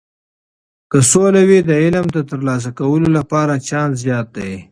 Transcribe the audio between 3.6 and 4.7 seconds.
چانس زیات دی.